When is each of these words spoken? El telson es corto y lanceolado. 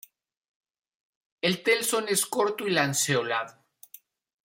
El 1.43 1.61
telson 1.61 2.07
es 2.09 2.25
corto 2.25 2.65
y 2.65 2.71
lanceolado. 2.71 3.63